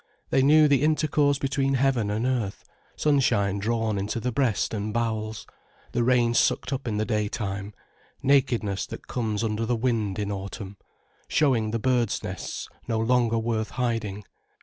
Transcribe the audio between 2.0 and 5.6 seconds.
and earth, sunshine drawn into the breast and bowels,